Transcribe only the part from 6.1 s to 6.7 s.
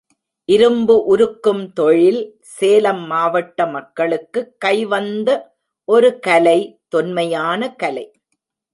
கலை